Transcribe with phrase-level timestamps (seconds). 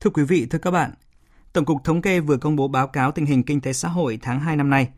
[0.00, 0.90] Thưa quý vị, thưa các bạn,
[1.52, 4.18] Tổng cục Thống kê vừa công bố báo cáo tình hình kinh tế xã hội
[4.22, 4.88] tháng 2 năm nay.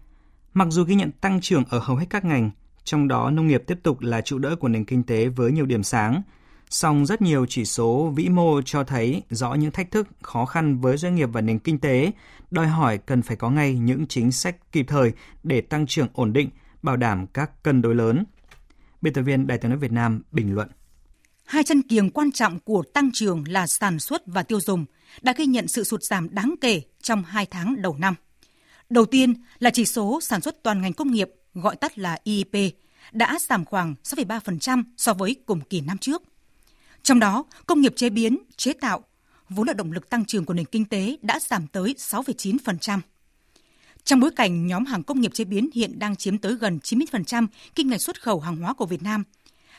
[0.54, 2.50] Mặc dù ghi nhận tăng trưởng ở hầu hết các ngành,
[2.84, 5.66] trong đó nông nghiệp tiếp tục là trụ đỡ của nền kinh tế với nhiều
[5.66, 6.22] điểm sáng,
[6.70, 10.80] song rất nhiều chỉ số vĩ mô cho thấy rõ những thách thức, khó khăn
[10.80, 12.10] với doanh nghiệp và nền kinh tế,
[12.50, 15.12] đòi hỏi cần phải có ngay những chính sách kịp thời
[15.42, 16.50] để tăng trưởng ổn định,
[16.82, 18.24] bảo đảm các cân đối lớn.
[19.00, 20.68] Biên tập viên Đài tiếng nói Việt Nam bình luận.
[21.52, 24.84] Hai chân kiềng quan trọng của tăng trưởng là sản xuất và tiêu dùng
[25.22, 28.14] đã ghi nhận sự sụt giảm đáng kể trong hai tháng đầu năm.
[28.90, 32.74] Đầu tiên là chỉ số sản xuất toàn ngành công nghiệp, gọi tắt là IIP,
[33.12, 36.22] đã giảm khoảng 6,3% so với cùng kỳ năm trước.
[37.02, 39.04] Trong đó, công nghiệp chế biến, chế tạo,
[39.48, 43.00] vốn là động lực tăng trưởng của nền kinh tế đã giảm tới 6,9%.
[44.04, 47.46] Trong bối cảnh nhóm hàng công nghiệp chế biến hiện đang chiếm tới gần 90%
[47.74, 49.24] kinh ngạch xuất khẩu hàng hóa của Việt Nam,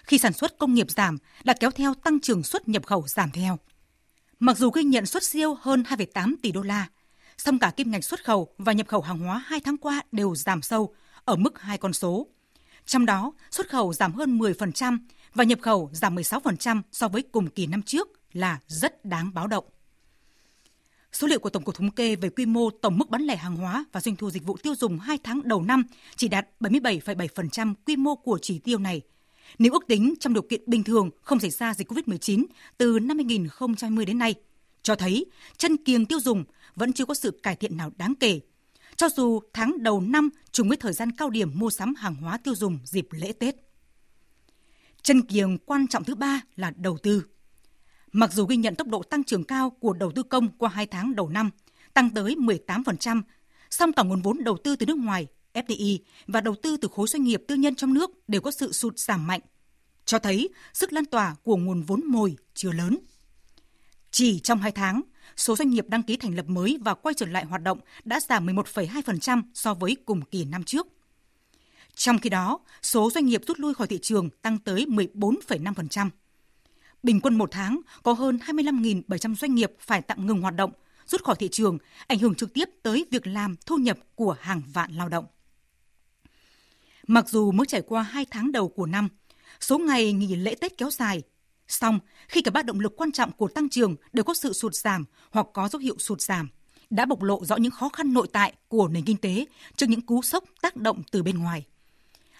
[0.03, 3.31] khi sản xuất công nghiệp giảm đã kéo theo tăng trưởng xuất nhập khẩu giảm
[3.31, 3.59] theo.
[4.39, 6.87] Mặc dù ghi nhận xuất siêu hơn 2,8 tỷ đô la,
[7.37, 10.35] song cả kim ngạch xuất khẩu và nhập khẩu hàng hóa hai tháng qua đều
[10.35, 10.93] giảm sâu
[11.25, 12.27] ở mức hai con số.
[12.85, 14.97] Trong đó, xuất khẩu giảm hơn 10%
[15.33, 19.47] và nhập khẩu giảm 16% so với cùng kỳ năm trước là rất đáng báo
[19.47, 19.65] động.
[21.11, 23.55] Số liệu của Tổng cục Thống kê về quy mô tổng mức bán lẻ hàng
[23.55, 25.83] hóa và doanh thu dịch vụ tiêu dùng 2 tháng đầu năm
[26.15, 29.01] chỉ đạt 77,7% quy mô của chỉ tiêu này.
[29.59, 32.45] Nếu ước tính trong điều kiện bình thường không xảy ra dịch COVID-19
[32.77, 34.35] từ năm 2020 đến nay,
[34.83, 35.25] cho thấy
[35.57, 36.43] chân kiềng tiêu dùng
[36.75, 38.39] vẫn chưa có sự cải thiện nào đáng kể.
[38.95, 42.37] Cho dù tháng đầu năm trùng với thời gian cao điểm mua sắm hàng hóa
[42.37, 43.55] tiêu dùng dịp lễ Tết.
[45.01, 47.23] Chân kiềng quan trọng thứ ba là đầu tư.
[48.11, 50.85] Mặc dù ghi nhận tốc độ tăng trưởng cao của đầu tư công qua 2
[50.85, 51.49] tháng đầu năm,
[51.93, 53.21] tăng tới 18%,
[53.69, 57.07] song cả nguồn vốn đầu tư từ nước ngoài, FDI và đầu tư từ khối
[57.07, 59.41] doanh nghiệp tư nhân trong nước đều có sự sụt giảm mạnh,
[60.05, 62.97] cho thấy sức lan tỏa của nguồn vốn mồi chưa lớn.
[64.11, 65.01] Chỉ trong 2 tháng,
[65.37, 68.19] số doanh nghiệp đăng ký thành lập mới và quay trở lại hoạt động đã
[68.19, 70.87] giảm 11,2% so với cùng kỳ năm trước.
[71.95, 76.09] Trong khi đó, số doanh nghiệp rút lui khỏi thị trường tăng tới 14,5%.
[77.03, 80.71] Bình quân một tháng có hơn 25.700 doanh nghiệp phải tạm ngừng hoạt động,
[81.05, 81.77] rút khỏi thị trường,
[82.07, 85.25] ảnh hưởng trực tiếp tới việc làm thu nhập của hàng vạn lao động.
[87.07, 89.09] Mặc dù mới trải qua 2 tháng đầu của năm,
[89.59, 91.21] số ngày nghỉ lễ Tết kéo dài,
[91.67, 94.73] song khi cả ba động lực quan trọng của tăng trưởng đều có sự sụt
[94.75, 96.49] giảm hoặc có dấu hiệu sụt giảm,
[96.89, 100.01] đã bộc lộ rõ những khó khăn nội tại của nền kinh tế trước những
[100.01, 101.65] cú sốc tác động từ bên ngoài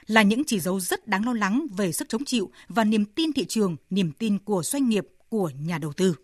[0.07, 3.33] là những chỉ dấu rất đáng lo lắng về sức chống chịu và niềm tin
[3.33, 6.15] thị trường, niềm tin của doanh nghiệp, của nhà đầu tư.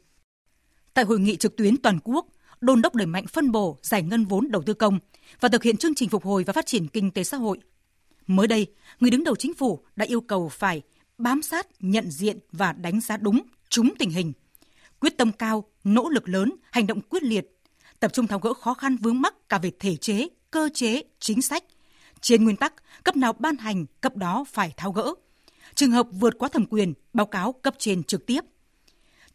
[0.93, 2.27] Tại hội nghị trực tuyến toàn quốc,
[2.61, 4.99] đôn đốc đẩy mạnh phân bổ giải ngân vốn đầu tư công
[5.39, 7.59] và thực hiện chương trình phục hồi và phát triển kinh tế xã hội.
[8.29, 8.67] Mới đây,
[8.99, 10.81] người đứng đầu chính phủ đã yêu cầu phải
[11.17, 14.33] bám sát, nhận diện và đánh giá đúng, trúng tình hình.
[14.99, 17.45] Quyết tâm cao, nỗ lực lớn, hành động quyết liệt,
[17.99, 21.41] tập trung tháo gỡ khó khăn vướng mắc cả về thể chế, cơ chế, chính
[21.41, 21.63] sách–
[22.21, 22.73] trên nguyên tắc,
[23.03, 25.13] cấp nào ban hành, cấp đó phải tháo gỡ.
[25.75, 28.41] Trường hợp vượt quá thẩm quyền, báo cáo cấp trên trực tiếp.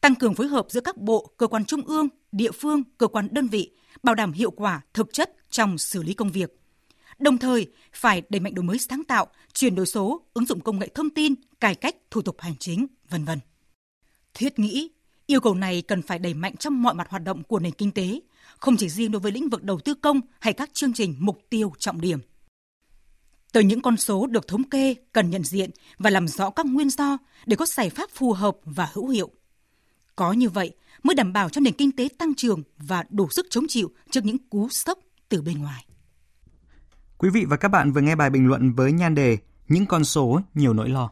[0.00, 3.28] Tăng cường phối hợp giữa các bộ, cơ quan trung ương, địa phương, cơ quan
[3.31, 3.71] đơn vị,
[4.03, 6.63] bảo đảm hiệu quả, thực chất trong xử lý công việc.
[7.19, 10.78] Đồng thời, phải đẩy mạnh đổi mới sáng tạo, chuyển đổi số, ứng dụng công
[10.78, 13.38] nghệ thông tin, cải cách thủ tục hành chính, vân vân.
[14.34, 14.91] Thiết nghĩ,
[15.26, 17.91] yêu cầu này cần phải đẩy mạnh trong mọi mặt hoạt động của nền kinh
[17.91, 18.20] tế,
[18.58, 21.38] không chỉ riêng đối với lĩnh vực đầu tư công hay các chương trình mục
[21.50, 22.19] tiêu trọng điểm.
[23.53, 26.91] Từ những con số được thống kê cần nhận diện và làm rõ các nguyên
[26.91, 29.30] do để có giải pháp phù hợp và hữu hiệu.
[30.16, 30.72] Có như vậy
[31.03, 34.24] mới đảm bảo cho nền kinh tế tăng trưởng và đủ sức chống chịu trước
[34.24, 34.98] những cú sốc
[35.28, 35.86] từ bên ngoài.
[37.19, 39.38] Quý vị và các bạn vừa nghe bài bình luận với nhan đề
[39.69, 41.10] Những con số nhiều nỗi lo.